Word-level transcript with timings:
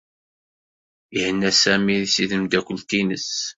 Ihenna 1.15 1.51
Sami 1.61 1.97
seg 2.13 2.27
tmeddakelt-nnes. 2.31 3.29